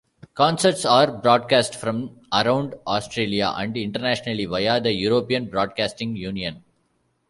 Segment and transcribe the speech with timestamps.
[0.33, 6.63] Concerts are broadcast from around Australia and Internationally, via the European Broadcasting Union.